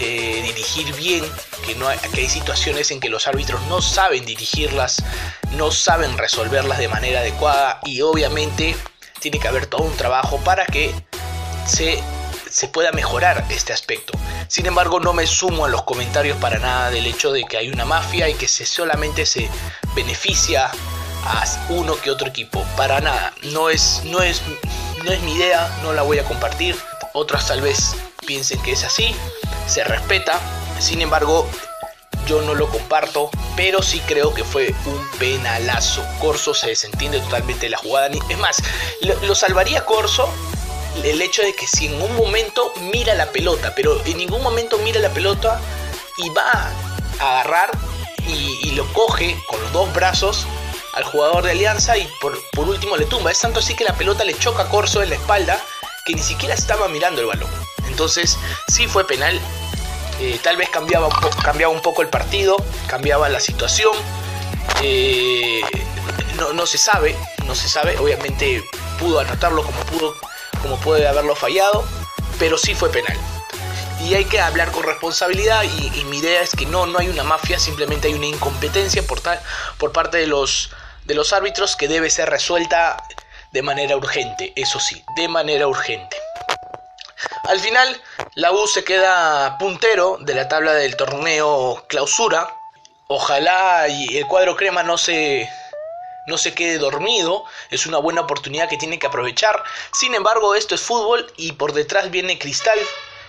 eh, 0.00 0.42
dirigir 0.42 0.94
bien, 0.94 1.24
que 2.14 2.20
hay 2.20 2.28
situaciones 2.28 2.90
en 2.90 3.00
que 3.00 3.08
los 3.08 3.26
árbitros 3.26 3.60
no 3.68 3.80
saben 3.80 4.24
dirigirlas, 4.24 5.02
no 5.52 5.70
saben 5.70 6.16
resolverlas 6.18 6.78
de 6.78 6.88
manera 6.88 7.20
adecuada 7.20 7.80
y 7.84 8.00
obviamente 8.00 8.74
tiene 9.22 9.38
que 9.38 9.46
haber 9.46 9.66
todo 9.66 9.84
un 9.84 9.96
trabajo 9.96 10.38
para 10.38 10.66
que 10.66 10.92
se, 11.66 12.02
se 12.50 12.66
pueda 12.66 12.90
mejorar 12.90 13.46
este 13.50 13.72
aspecto. 13.72 14.18
Sin 14.48 14.66
embargo, 14.66 14.98
no 14.98 15.12
me 15.12 15.28
sumo 15.28 15.64
a 15.64 15.68
los 15.68 15.84
comentarios 15.84 16.36
para 16.38 16.58
nada 16.58 16.90
del 16.90 17.06
hecho 17.06 17.30
de 17.30 17.44
que 17.44 17.56
hay 17.56 17.70
una 17.70 17.84
mafia 17.84 18.28
y 18.28 18.34
que 18.34 18.48
se 18.48 18.66
solamente 18.66 19.24
se 19.24 19.48
beneficia 19.94 20.70
a 21.24 21.44
uno 21.68 21.94
que 22.00 22.10
otro 22.10 22.28
equipo. 22.28 22.66
Para 22.76 23.00
nada. 23.00 23.32
No 23.52 23.70
es, 23.70 24.02
no 24.06 24.20
es, 24.20 24.42
no 25.04 25.12
es 25.12 25.20
mi 25.22 25.34
idea, 25.34 25.70
no 25.82 25.92
la 25.92 26.02
voy 26.02 26.18
a 26.18 26.24
compartir. 26.24 26.76
Otras 27.14 27.46
tal 27.46 27.60
vez 27.60 27.94
piensen 28.26 28.60
que 28.62 28.72
es 28.72 28.82
así. 28.82 29.14
Se 29.68 29.84
respeta. 29.84 30.40
Sin 30.80 31.00
embargo, 31.00 31.48
yo 32.26 32.42
no 32.42 32.54
lo 32.54 32.68
comparto, 32.68 33.30
pero 33.56 33.82
sí 33.82 34.00
creo 34.00 34.32
que 34.34 34.44
fue 34.44 34.74
un 34.86 35.08
penalazo. 35.18 36.04
Corso 36.20 36.54
se 36.54 36.68
desentiende 36.68 37.20
totalmente 37.20 37.66
de 37.66 37.70
la 37.70 37.78
jugada. 37.78 38.08
Es 38.28 38.38
más, 38.38 38.62
lo, 39.00 39.34
salvaría 39.34 39.84
Corso 39.84 40.28
el 41.02 41.20
hecho 41.22 41.42
de 41.42 41.54
que 41.54 41.66
si 41.66 41.86
en 41.86 42.00
un 42.00 42.14
momento 42.16 42.72
mira 42.92 43.14
la 43.14 43.30
pelota, 43.30 43.74
pero 43.74 44.00
en 44.04 44.16
ningún 44.18 44.42
momento 44.42 44.78
mira 44.78 45.00
la 45.00 45.10
pelota 45.10 45.60
y 46.16 46.28
va 46.30 46.72
a 47.18 47.30
agarrar 47.40 47.70
y, 48.26 48.58
y 48.62 48.70
lo 48.72 48.90
coge 48.92 49.36
con 49.48 49.60
los 49.62 49.72
dos 49.72 49.92
brazos 49.94 50.46
al 50.92 51.04
jugador 51.04 51.44
de 51.44 51.52
Alianza 51.52 51.96
y 51.96 52.06
por, 52.20 52.38
por, 52.50 52.68
último 52.68 52.96
le 52.96 53.06
tumba. 53.06 53.30
Es 53.30 53.40
tanto 53.40 53.60
así 53.60 53.74
que 53.74 53.84
la 53.84 53.94
pelota 53.94 54.24
le 54.24 54.38
choca 54.38 54.64
a 54.64 54.68
Corso 54.68 55.02
en 55.02 55.10
la 55.10 55.16
espalda 55.16 55.60
que 56.04 56.14
ni 56.14 56.22
siquiera 56.22 56.54
estaba 56.54 56.88
mirando 56.88 57.20
el 57.20 57.26
balón. 57.26 57.50
Entonces 57.88 58.38
sí 58.68 58.86
fue 58.86 59.06
penal. 59.06 59.40
Eh, 60.20 60.38
tal 60.42 60.56
vez 60.56 60.68
cambiaba 60.68 61.06
un, 61.06 61.14
cambiaba 61.42 61.72
un 61.72 61.82
poco 61.82 62.02
el 62.02 62.08
partido, 62.08 62.56
cambiaba 62.86 63.28
la 63.28 63.40
situación. 63.40 63.94
Eh, 64.82 65.60
no, 66.38 66.52
no 66.52 66.66
se 66.66 66.78
sabe, 66.78 67.16
no 67.46 67.54
se 67.54 67.68
sabe. 67.68 67.98
Obviamente 67.98 68.64
pudo 68.98 69.20
anotarlo 69.20 69.62
como 69.64 69.78
pudo 69.84 70.16
como 70.62 70.76
puede 70.76 71.08
haberlo 71.08 71.34
fallado, 71.34 71.84
pero 72.38 72.56
sí 72.56 72.74
fue 72.74 72.90
penal. 72.90 73.18
Y 74.00 74.14
hay 74.14 74.24
que 74.24 74.40
hablar 74.40 74.70
con 74.72 74.84
responsabilidad 74.84 75.62
y, 75.62 76.00
y, 76.00 76.04
mi 76.04 76.18
idea 76.18 76.40
es 76.40 76.50
que 76.50 76.66
no, 76.66 76.86
no 76.86 76.98
hay 76.98 77.08
una 77.08 77.22
mafia, 77.22 77.58
simplemente 77.58 78.08
hay 78.08 78.14
una 78.14 78.26
incompetencia 78.26 79.02
por, 79.02 79.20
tal, 79.20 79.40
por 79.78 79.92
parte 79.92 80.18
de 80.18 80.26
los, 80.26 80.70
de 81.04 81.14
los 81.14 81.32
árbitros 81.32 81.76
que 81.76 81.88
debe 81.88 82.10
ser 82.10 82.30
resuelta 82.30 82.96
de 83.52 83.62
manera 83.62 83.96
urgente, 83.96 84.52
eso 84.56 84.80
sí, 84.80 85.04
de 85.16 85.28
manera 85.28 85.68
urgente. 85.68 86.16
Al 87.44 87.58
final, 87.58 88.00
la 88.34 88.52
U 88.52 88.66
se 88.66 88.84
queda 88.84 89.58
puntero 89.58 90.18
de 90.20 90.34
la 90.34 90.48
tabla 90.48 90.74
del 90.74 90.96
torneo 90.96 91.84
clausura. 91.88 92.54
Ojalá 93.08 93.88
y 93.88 94.16
el 94.16 94.26
cuadro 94.26 94.56
crema 94.56 94.82
no 94.82 94.96
se, 94.96 95.48
no 96.26 96.38
se 96.38 96.54
quede 96.54 96.78
dormido, 96.78 97.44
es 97.70 97.86
una 97.86 97.98
buena 97.98 98.22
oportunidad 98.22 98.68
que 98.68 98.76
tiene 98.76 98.98
que 98.98 99.06
aprovechar. 99.06 99.62
Sin 99.92 100.14
embargo, 100.14 100.54
esto 100.54 100.74
es 100.74 100.80
fútbol 100.80 101.30
y 101.36 101.52
por 101.52 101.72
detrás 101.72 102.10
viene 102.10 102.38
Cristal 102.38 102.78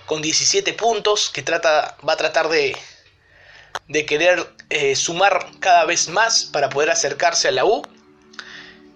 con 0.06 0.22
17 0.22 0.72
puntos 0.74 1.30
que 1.30 1.42
trata, 1.42 1.96
va 2.06 2.12
a 2.12 2.16
tratar 2.16 2.48
de, 2.48 2.76
de 3.88 4.06
querer 4.06 4.48
eh, 4.70 4.94
sumar 4.94 5.46
cada 5.60 5.84
vez 5.84 6.08
más 6.08 6.44
para 6.44 6.68
poder 6.68 6.90
acercarse 6.90 7.48
a 7.48 7.52
la 7.52 7.64
U. 7.64 7.82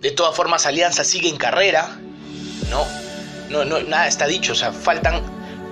De 0.00 0.12
todas 0.12 0.34
formas, 0.34 0.64
Alianza 0.64 1.02
sigue 1.02 1.28
en 1.28 1.36
carrera, 1.36 1.98
¿no? 2.70 3.07
No, 3.50 3.64
no 3.64 3.80
nada 3.80 4.06
está 4.06 4.26
dicho, 4.26 4.52
o 4.52 4.56
sea, 4.56 4.72
faltan 4.72 5.22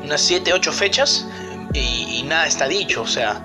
unas 0.03 0.21
7, 0.21 0.53
8 0.53 0.73
fechas 0.73 1.27
y, 1.73 2.23
nada 2.23 2.47
está 2.47 2.67
dicho, 2.67 3.03
o 3.03 3.07
sea, 3.07 3.41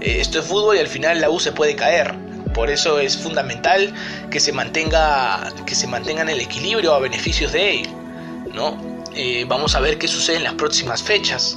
eh, 0.00 0.18
esto 0.20 0.40
es 0.40 0.46
fútbol 0.46 0.76
y 0.76 0.80
al 0.80 0.88
final 0.88 1.20
la 1.20 1.30
U 1.30 1.40
se 1.40 1.52
puede 1.52 1.74
caer. 1.74 2.14
Por 2.54 2.68
eso 2.68 2.98
es 2.98 3.16
fundamental 3.16 3.94
que 4.30 4.38
se 4.38 4.52
mantenga, 4.52 5.50
que 5.64 5.74
se 5.74 5.86
el 5.86 6.40
equilibrio 6.40 6.92
a 6.92 6.98
beneficios 6.98 7.52
de 7.52 7.80
él, 7.80 7.88
¿no? 8.52 8.76
Eh, 9.14 9.44
vamos 9.48 9.74
a 9.74 9.80
ver 9.80 9.98
qué 9.98 10.06
sucede 10.06 10.36
en 10.36 10.44
las 10.44 10.54
próximas 10.54 11.02
fechas. 11.02 11.56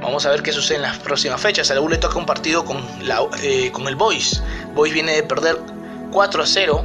Vamos 0.00 0.24
a 0.26 0.30
ver 0.30 0.42
qué 0.42 0.52
sucede 0.52 0.76
en 0.76 0.82
las 0.82 0.98
próximas 0.98 1.40
fechas. 1.40 1.70
A 1.72 1.74
la 1.74 1.80
U 1.80 1.88
le 1.88 1.98
toca 1.98 2.16
un 2.16 2.26
partido 2.26 2.64
con, 2.64 2.80
la, 3.02 3.20
eh, 3.42 3.70
con 3.72 3.88
el 3.88 3.96
Boys. 3.96 4.40
Boys 4.74 4.92
viene 4.92 5.16
de 5.16 5.22
perder 5.24 5.58
4 6.12 6.42
a 6.42 6.46
0. 6.46 6.84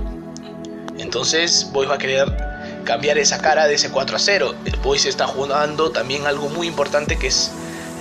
Entonces 0.97 1.69
Boys 1.71 1.89
va 1.89 1.95
a 1.95 1.97
querer 1.99 2.52
cambiar 2.83 3.17
esa 3.17 3.41
cara 3.41 3.67
de 3.67 3.75
ese 3.75 3.89
4 3.89 4.15
a 4.15 4.19
0. 4.19 4.55
El 4.65 4.75
Boys 4.77 5.05
está 5.05 5.27
jugando 5.27 5.91
también 5.91 6.25
algo 6.25 6.49
muy 6.49 6.67
importante 6.67 7.17
que 7.17 7.27
es 7.27 7.51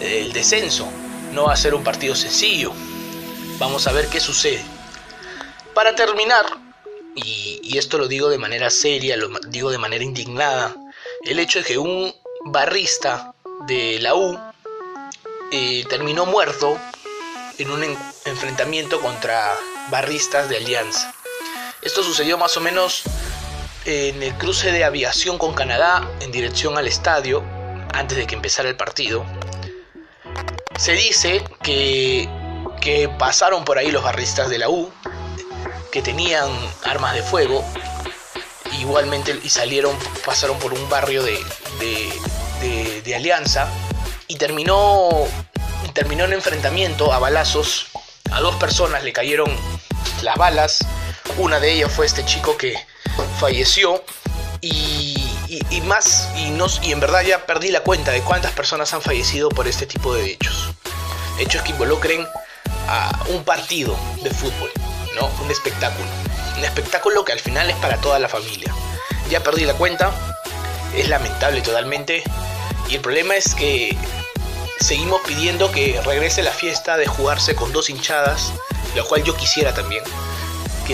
el 0.00 0.32
descenso. 0.32 0.88
No 1.32 1.44
va 1.44 1.54
a 1.54 1.56
ser 1.56 1.74
un 1.74 1.84
partido 1.84 2.14
sencillo. 2.14 2.72
Vamos 3.58 3.86
a 3.86 3.92
ver 3.92 4.08
qué 4.08 4.20
sucede. 4.20 4.62
Para 5.74 5.94
terminar, 5.94 6.44
y, 7.14 7.78
esto 7.78 7.96
lo 7.96 8.06
digo 8.06 8.28
de 8.28 8.36
manera 8.36 8.68
seria, 8.68 9.16
lo 9.16 9.30
digo 9.48 9.70
de 9.70 9.78
manera 9.78 10.04
indignada, 10.04 10.74
el 11.24 11.38
hecho 11.38 11.60
de 11.60 11.64
que 11.64 11.78
un 11.78 12.14
barrista 12.44 13.34
de 13.66 13.98
la 14.00 14.14
U 14.14 14.38
eh, 15.50 15.84
terminó 15.88 16.26
muerto 16.26 16.78
en 17.58 17.70
un 17.70 17.82
en 17.82 17.96
enfrentamiento 18.26 19.00
contra 19.00 19.56
barristas 19.90 20.48
de 20.50 20.58
Alianza. 20.58 21.14
Esto 21.80 22.02
sucedió 22.02 22.36
más 22.36 22.56
o 22.56 22.60
menos 22.60 23.02
en 23.84 24.22
el 24.22 24.34
cruce 24.34 24.70
de 24.70 24.84
aviación 24.84 25.38
con 25.38 25.54
Canadá 25.54 26.08
en 26.20 26.30
dirección 26.30 26.78
al 26.78 26.86
estadio 26.86 27.42
antes 27.92 28.16
de 28.16 28.26
que 28.26 28.34
empezara 28.34 28.68
el 28.68 28.76
partido. 28.76 29.24
Se 30.78 30.92
dice 30.92 31.44
que, 31.62 32.28
que 32.80 33.08
pasaron 33.08 33.64
por 33.64 33.78
ahí 33.78 33.90
los 33.90 34.02
barristas 34.02 34.48
de 34.48 34.58
la 34.58 34.68
U, 34.68 34.90
que 35.90 36.02
tenían 36.02 36.50
armas 36.84 37.14
de 37.14 37.22
fuego, 37.22 37.64
igualmente 38.80 39.38
y 39.42 39.48
salieron, 39.48 39.96
pasaron 40.24 40.58
por 40.58 40.72
un 40.72 40.88
barrio 40.88 41.22
de, 41.22 41.38
de, 42.60 43.02
de, 43.02 43.14
Alianza 43.14 43.68
y 44.28 44.36
terminó, 44.36 45.10
terminó 45.92 46.24
en 46.24 46.32
enfrentamiento 46.32 47.12
a 47.12 47.18
balazos. 47.18 47.88
A 48.30 48.40
dos 48.40 48.54
personas 48.56 49.04
le 49.04 49.12
cayeron 49.12 49.50
las 50.22 50.36
balas. 50.36 50.78
Una 51.36 51.60
de 51.60 51.72
ellas 51.72 51.92
fue 51.92 52.06
este 52.06 52.24
chico 52.24 52.56
que 52.56 52.74
falleció. 53.42 54.04
Y, 54.61 55.18
más, 55.82 56.28
y, 56.37 56.50
no, 56.50 56.66
y 56.80 56.92
en 56.92 57.00
verdad 57.00 57.22
ya 57.22 57.44
perdí 57.44 57.72
la 57.72 57.80
cuenta 57.80 58.12
de 58.12 58.20
cuántas 58.20 58.52
personas 58.52 58.94
han 58.94 59.02
fallecido 59.02 59.49
por 59.49 59.66
este 59.66 59.84
tipo 59.84 60.14
de 60.14 60.30
hechos. 60.30 60.70
Hechos 61.40 61.62
que 61.62 61.72
involucren 61.72 62.25
a 62.88 63.25
un 63.30 63.42
partido 63.42 63.99
de 64.22 64.30
fútbol, 64.30 64.70
¿no? 65.16 65.28
Un 65.44 65.50
espectáculo. 65.50 66.06
Un 66.56 66.64
espectáculo 66.64 67.25
que 67.25 67.32
al 67.32 67.40
final 67.40 67.68
es 67.68 67.76
para 67.78 67.96
toda 67.96 68.20
la 68.20 68.28
familia. 68.28 68.72
Ya 69.28 69.42
perdí 69.42 69.64
la 69.64 69.75
cuenta, 69.75 70.12
es 70.94 71.08
lamentable 71.08 71.62
totalmente. 71.62 72.22
Y 72.88 72.94
el 72.94 73.00
problema 73.00 73.34
es 73.34 73.56
que 73.56 73.96
seguimos 74.78 75.20
pidiendo 75.26 75.72
que 75.72 76.00
regrese 76.04 76.44
la 76.44 76.52
fiesta 76.52 76.96
de 76.96 77.08
jugarse 77.08 77.56
con 77.56 77.72
dos 77.72 77.90
hinchadas, 77.90 78.52
lo 78.94 79.04
cual 79.04 79.25
yo 79.25 79.34
quisiera 79.34 79.75
también. 79.75 80.04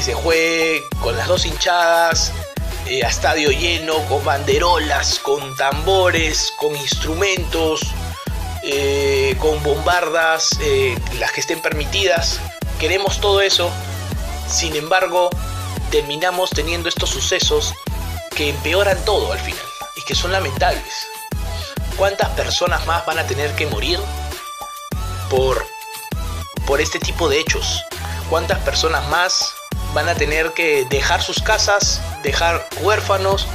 Se 0.02 0.14
juegue 0.14 0.84
con 1.02 1.16
las 1.16 1.26
dos 1.26 1.44
hinchadas, 1.44 2.32
eh, 2.86 3.04
a 3.04 3.08
estadio 3.08 3.50
lleno, 3.50 3.98
con 4.06 4.24
banderolas, 4.24 5.18
con 5.18 5.54
tambores, 5.56 6.52
con 6.56 6.74
instrumentos, 6.76 7.80
eh, 8.62 9.36
con 9.38 9.62
bombardas, 9.62 10.56
eh, 10.62 10.96
las 11.18 11.32
que 11.32 11.40
estén 11.40 11.60
permitidas. 11.60 12.40
Queremos 12.78 13.20
todo 13.20 13.42
eso. 13.42 13.70
Sin 14.48 14.76
embargo, 14.76 15.28
terminamos 15.90 16.50
teniendo 16.50 16.88
estos 16.88 17.10
sucesos 17.10 17.74
que 18.34 18.50
empeoran 18.50 19.04
todo 19.04 19.32
al 19.32 19.40
final 19.40 19.66
y 19.96 20.02
que 20.02 20.14
son 20.14 20.32
lamentables. 20.32 21.08
¿Cuántas 21.96 22.28
personas 22.30 22.86
más 22.86 23.04
van 23.04 23.18
a 23.18 23.26
tener 23.26 23.54
que 23.56 23.66
morir 23.66 23.98
por, 25.28 25.66
por 26.66 26.80
este 26.80 26.98
tipo 27.00 27.28
de 27.28 27.40
hechos? 27.40 27.84
¿Cuántas 28.30 28.58
personas 28.60 29.06
más 29.08 29.57
van 29.94 30.08
a 30.08 30.14
tener 30.14 30.52
que 30.52 30.84
dejar 30.90 31.22
sus 31.22 31.42
casas, 31.42 32.00
dejar 32.22 32.68
huérfanos 32.82 33.46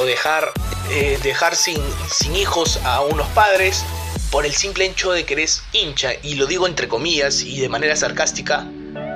o 0.00 0.04
dejar, 0.04 0.52
eh, 0.90 1.18
dejar 1.22 1.54
sin, 1.54 1.78
sin 2.10 2.34
hijos 2.36 2.78
a 2.84 3.00
unos 3.02 3.26
padres 3.28 3.84
por 4.30 4.46
el 4.46 4.54
simple 4.54 4.86
hecho 4.86 5.12
de 5.12 5.24
que 5.24 5.34
eres 5.34 5.62
hincha? 5.72 6.12
Y 6.22 6.34
lo 6.34 6.46
digo 6.46 6.66
entre 6.66 6.88
comillas 6.88 7.42
y 7.42 7.60
de 7.60 7.68
manera 7.68 7.94
sarcástica 7.96 8.66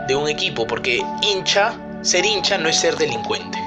de 0.07 0.15
un 0.15 0.29
equipo, 0.29 0.67
porque 0.67 1.03
hincha, 1.23 1.75
ser 2.03 2.25
hincha 2.25 2.59
no 2.59 2.69
es 2.69 2.79
ser 2.79 2.97
delincuente. 2.97 3.59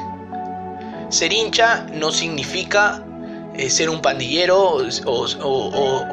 Ser 1.10 1.34
hincha 1.34 1.86
no 1.92 2.12
significa 2.12 3.04
eh, 3.56 3.70
ser 3.70 3.90
un 3.90 4.02
pandillero 4.02 4.78
o, 5.06 5.26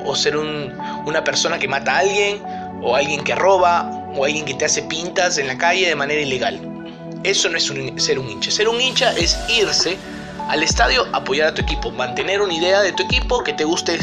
o, 0.07 0.17
ser 0.17 0.37
un, 0.37 0.75
una 1.05 1.23
persona 1.23 1.59
que 1.59 1.69
mata 1.69 1.97
a 1.97 1.99
alguien 1.99 2.43
o 2.83 2.97
alguien 2.97 3.23
que 3.23 3.35
roba 3.35 3.89
o 4.17 4.25
alguien 4.25 4.45
que 4.45 4.55
te 4.55 4.65
hace 4.65 4.83
pintas 4.83 5.39
en 5.39 5.47
la 5.47 5.59
calle 5.59 5.87
de 5.87 5.95
manera 5.95 6.21
ilegal. 6.21 6.76
Eso 7.23 7.49
no 7.49 7.57
es 7.57 7.65
ser 7.97 8.19
un 8.19 8.29
hincha. 8.29 8.51
Ser 8.51 8.69
un 8.69 8.81
hincha 8.81 9.13
es 9.13 9.39
irse 9.49 9.97
al 10.49 10.63
estadio, 10.63 11.07
apoyar 11.13 11.49
a 11.49 11.55
tu 11.55 11.63
equipo, 11.63 11.91
mantener 11.91 12.41
una 12.41 12.55
idea 12.55 12.81
de 12.81 12.93
tu 12.93 13.03
equipo, 13.03 13.43
que 13.43 13.53
te 13.53 13.65
guste 13.65 13.99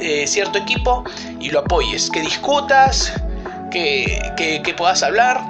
eh, 0.00 0.26
cierto 0.26 0.58
equipo 0.58 1.04
y 1.40 1.50
lo 1.50 1.60
apoyes, 1.60 2.10
que 2.10 2.20
discutas, 2.20 3.12
que, 3.70 4.20
que 4.36 4.74
puedas 4.74 5.02
hablar. 5.02 5.42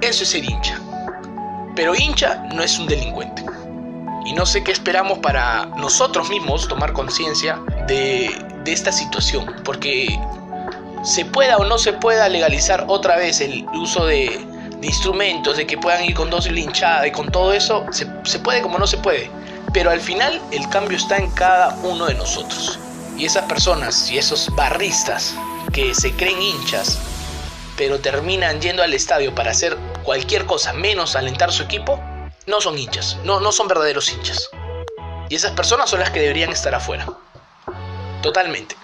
Eso 0.00 0.22
es 0.22 0.30
ser 0.30 0.44
hincha. 0.44 0.78
Pero 1.74 1.94
hincha 1.94 2.44
no 2.52 2.62
es 2.62 2.78
un 2.78 2.86
delincuente. 2.86 3.44
Y 4.24 4.32
no 4.32 4.46
sé 4.46 4.62
qué 4.64 4.72
esperamos 4.72 5.18
para 5.18 5.66
nosotros 5.76 6.30
mismos 6.30 6.68
tomar 6.68 6.92
conciencia 6.92 7.60
de, 7.86 8.30
de 8.64 8.72
esta 8.72 8.92
situación. 8.92 9.54
Porque 9.64 10.18
se 11.02 11.24
pueda 11.24 11.58
o 11.58 11.64
no 11.64 11.78
se 11.78 11.92
pueda 11.92 12.28
legalizar 12.28 12.84
otra 12.88 13.16
vez 13.16 13.40
el 13.40 13.66
uso 13.74 14.06
de, 14.06 14.46
instrumentos, 14.84 15.56
de 15.56 15.66
que 15.66 15.78
puedan 15.78 16.04
ir 16.04 16.14
con 16.14 16.30
dos 16.30 16.50
linchadas 16.50 17.06
y 17.06 17.10
con 17.12 17.30
todo 17.30 17.52
eso, 17.52 17.84
se, 17.90 18.06
se 18.24 18.38
puede 18.38 18.62
como 18.62 18.78
no 18.78 18.86
se 18.86 18.98
puede. 18.98 19.30
Pero 19.72 19.90
al 19.90 20.00
final 20.00 20.40
el 20.52 20.68
cambio 20.68 20.96
está 20.96 21.16
en 21.16 21.30
cada 21.30 21.76
uno 21.82 22.06
de 22.06 22.14
nosotros. 22.14 22.78
Y 23.16 23.26
esas 23.26 23.44
personas 23.44 24.10
y 24.10 24.18
esos 24.18 24.54
barristas 24.54 25.34
que 25.72 25.94
se 25.94 26.12
creen 26.12 26.40
hinchas, 26.40 26.98
pero 27.76 28.00
terminan 28.00 28.60
yendo 28.60 28.82
al 28.82 28.94
estadio 28.94 29.34
para 29.34 29.50
hacer 29.50 29.76
cualquier 30.04 30.46
cosa 30.46 30.72
menos 30.72 31.16
alentar 31.16 31.52
su 31.52 31.62
equipo, 31.62 32.00
no 32.46 32.60
son 32.60 32.78
hinchas, 32.78 33.16
no, 33.24 33.40
no 33.40 33.52
son 33.52 33.68
verdaderos 33.68 34.12
hinchas. 34.12 34.50
Y 35.28 35.36
esas 35.36 35.52
personas 35.52 35.90
son 35.90 36.00
las 36.00 36.10
que 36.10 36.20
deberían 36.20 36.50
estar 36.50 36.74
afuera. 36.74 37.06
Totalmente. 38.22 38.76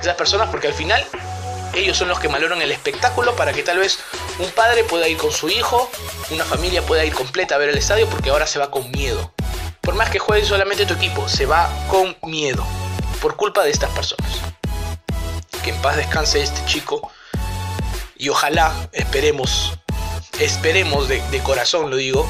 Esas 0.00 0.16
personas 0.16 0.48
porque 0.50 0.68
al 0.68 0.74
final 0.74 1.04
ellos 1.74 1.96
son 1.96 2.08
los 2.08 2.18
que 2.18 2.28
valoran 2.28 2.60
el 2.62 2.72
espectáculo 2.72 3.36
para 3.36 3.52
que 3.52 3.62
tal 3.62 3.78
vez 3.78 3.98
un 4.38 4.50
padre 4.50 4.84
pueda 4.84 5.08
ir 5.08 5.16
con 5.16 5.32
su 5.32 5.48
hijo, 5.48 5.90
una 6.30 6.44
familia 6.44 6.82
pueda 6.82 7.04
ir 7.04 7.14
completa 7.14 7.54
a 7.54 7.58
ver 7.58 7.68
el 7.68 7.78
estadio 7.78 8.08
porque 8.08 8.30
ahora 8.30 8.46
se 8.46 8.58
va 8.58 8.70
con 8.70 8.90
miedo. 8.90 9.32
Por 9.80 9.94
más 9.94 10.10
que 10.10 10.18
juegue 10.18 10.44
solamente 10.44 10.86
tu 10.86 10.94
equipo, 10.94 11.28
se 11.28 11.46
va 11.46 11.70
con 11.88 12.16
miedo 12.22 12.66
por 13.20 13.36
culpa 13.36 13.62
de 13.62 13.70
estas 13.70 13.90
personas. 13.90 14.30
Que 15.62 15.70
en 15.70 15.82
paz 15.82 15.96
descanse 15.96 16.42
este 16.42 16.64
chico 16.66 17.10
y 18.16 18.28
ojalá, 18.28 18.74
esperemos, 18.92 19.72
esperemos 20.38 21.08
de, 21.08 21.22
corazón 21.42 21.90
lo 21.90 21.96
digo, 21.96 22.26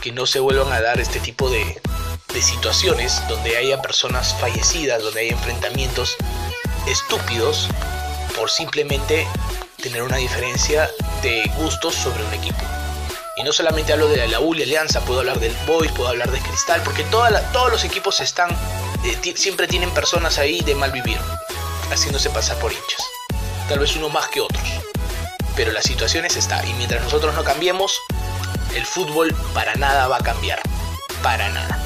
que 0.00 0.12
no 0.12 0.26
se 0.26 0.40
vuelvan 0.40 0.72
a 0.72 0.80
dar 0.80 1.00
este 1.00 1.20
tipo 1.20 1.50
de, 1.50 1.80
de 2.32 2.42
situaciones 2.42 3.26
donde 3.28 3.56
haya 3.56 3.82
personas 3.82 4.34
fallecidas, 4.40 5.02
donde 5.02 5.20
haya 5.20 5.32
enfrentamientos 5.32 6.16
estúpidos 6.86 7.68
por 8.36 8.50
simplemente 8.50 9.26
tener 9.82 10.02
una 10.02 10.16
diferencia 10.16 10.88
de 11.22 11.50
gustos 11.56 11.94
sobre 11.94 12.24
un 12.24 12.32
equipo. 12.34 12.60
Y 13.36 13.42
no 13.42 13.52
solamente 13.52 13.92
hablo 13.92 14.08
de 14.08 14.26
la 14.28 14.40
U 14.40 14.54
y 14.54 14.62
Alianza, 14.62 15.00
puedo 15.00 15.20
hablar 15.20 15.38
del 15.40 15.54
Boys, 15.66 15.92
puedo 15.92 16.08
hablar 16.08 16.30
de 16.30 16.38
Cristal, 16.40 16.80
porque 16.82 17.04
todos 17.04 17.70
los 17.70 17.84
equipos 17.84 18.20
están, 18.20 18.50
eh, 19.04 19.34
siempre 19.36 19.66
tienen 19.66 19.90
personas 19.90 20.38
ahí 20.38 20.60
de 20.60 20.74
mal 20.74 20.90
vivir, 20.90 21.18
haciéndose 21.90 22.30
pasar 22.30 22.58
por 22.58 22.72
hinchas. 22.72 23.02
Tal 23.68 23.78
vez 23.78 23.94
uno 23.96 24.08
más 24.08 24.28
que 24.28 24.40
otros. 24.40 24.62
Pero 25.54 25.72
la 25.72 25.82
situación 25.82 26.24
es 26.24 26.36
esta, 26.36 26.64
y 26.66 26.72
mientras 26.74 27.02
nosotros 27.02 27.34
no 27.34 27.44
cambiemos, 27.44 28.00
el 28.74 28.86
fútbol 28.86 29.34
para 29.52 29.74
nada 29.74 30.06
va 30.08 30.16
a 30.16 30.22
cambiar. 30.22 30.60
Para 31.22 31.48
nada. 31.50 31.78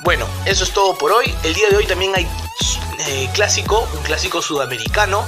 Bueno, 0.00 0.26
eso 0.46 0.64
es 0.64 0.72
todo 0.72 0.98
por 0.98 1.12
hoy. 1.12 1.34
El 1.44 1.54
día 1.54 1.68
de 1.70 1.76
hoy 1.76 1.86
también 1.86 2.14
hay 2.14 2.26
eh, 3.08 3.28
clásico, 3.32 3.88
un 3.94 4.02
clásico 4.02 4.42
sudamericano. 4.42 5.26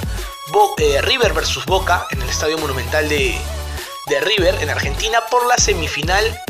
Eh, 0.78 1.00
River 1.02 1.32
versus 1.32 1.64
Boca 1.64 2.06
en 2.10 2.22
el 2.22 2.28
Estadio 2.28 2.58
Monumental 2.58 3.08
de, 3.08 3.36
de 4.06 4.20
River 4.20 4.56
en 4.60 4.70
Argentina 4.70 5.20
por 5.30 5.46
la 5.46 5.56
semifinal 5.56 6.40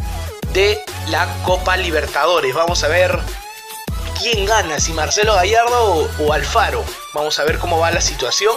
de 0.52 0.84
la 1.08 1.26
Copa 1.44 1.76
Libertadores. 1.76 2.54
Vamos 2.54 2.84
a 2.84 2.88
ver 2.88 3.18
quién 4.20 4.44
gana, 4.46 4.78
si 4.78 4.92
Marcelo 4.92 5.34
Gallardo 5.34 6.08
o, 6.18 6.32
Alfaro. 6.32 6.84
Vamos 7.12 7.38
a 7.38 7.44
ver 7.44 7.58
cómo 7.58 7.78
va 7.78 7.90
la 7.90 8.00
situación. 8.00 8.54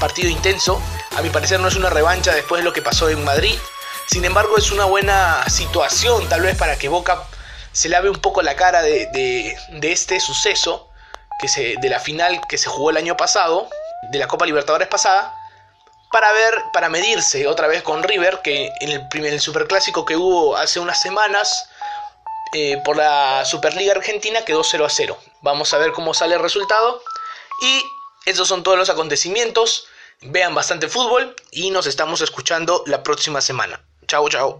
Partido 0.00 0.28
intenso. 0.28 0.80
A 1.16 1.22
mi 1.22 1.30
parecer 1.30 1.60
no 1.60 1.68
es 1.68 1.76
una 1.76 1.90
revancha 1.90 2.34
después 2.34 2.60
de 2.60 2.64
lo 2.64 2.72
que 2.72 2.82
pasó 2.82 3.08
en 3.08 3.24
Madrid. 3.24 3.58
Sin 4.06 4.24
embargo, 4.24 4.56
es 4.56 4.70
una 4.70 4.84
buena 4.84 5.44
situación 5.48 6.28
tal 6.28 6.42
vez 6.42 6.56
para 6.56 6.76
que 6.76 6.88
Boca 6.88 7.24
se 7.72 7.88
lave 7.88 8.10
un 8.10 8.18
poco 8.18 8.42
la 8.42 8.56
cara 8.56 8.82
de, 8.82 9.08
de, 9.12 9.92
este 9.92 10.20
suceso 10.20 10.87
de 11.46 11.88
la 11.88 12.00
final 12.00 12.40
que 12.48 12.58
se 12.58 12.68
jugó 12.68 12.90
el 12.90 12.96
año 12.96 13.16
pasado, 13.16 13.68
de 14.10 14.18
la 14.18 14.26
Copa 14.26 14.46
Libertadores 14.46 14.88
pasada, 14.88 15.34
para 16.10 16.32
ver, 16.32 16.64
para 16.72 16.88
medirse 16.88 17.46
otra 17.46 17.68
vez 17.68 17.82
con 17.82 18.02
River, 18.02 18.40
que 18.42 18.70
en 18.80 18.90
el, 18.90 19.08
primer, 19.08 19.38
superclásico 19.40 20.04
que 20.04 20.16
hubo 20.16 20.56
hace 20.56 20.80
unas 20.80 21.00
semanas 21.00 21.68
eh, 22.54 22.80
por 22.84 22.96
la 22.96 23.44
Superliga 23.44 23.92
Argentina 23.92 24.44
quedó 24.44 24.64
0 24.64 24.86
a 24.86 24.90
0. 24.90 25.18
Vamos 25.42 25.72
a 25.74 25.78
ver 25.78 25.92
cómo 25.92 26.14
sale 26.14 26.34
el 26.34 26.40
resultado. 26.40 27.02
Y 27.62 27.84
esos 28.26 28.48
son 28.48 28.62
todos 28.62 28.78
los 28.78 28.90
acontecimientos. 28.90 29.86
Vean 30.20 30.54
bastante 30.54 30.88
fútbol 30.88 31.36
y 31.50 31.70
nos 31.70 31.86
estamos 31.86 32.20
escuchando 32.20 32.82
la 32.86 33.02
próxima 33.02 33.40
semana. 33.40 33.80
Chao, 34.06 34.28
chao. 34.28 34.58